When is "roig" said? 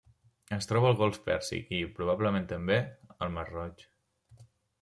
3.55-3.85